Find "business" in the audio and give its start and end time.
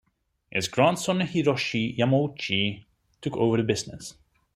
3.61-4.15